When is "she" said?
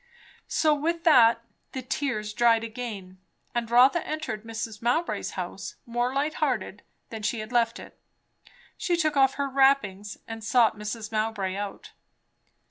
7.21-7.39, 8.77-8.97